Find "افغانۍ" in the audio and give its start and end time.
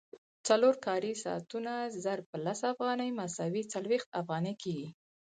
2.73-3.09, 4.21-4.53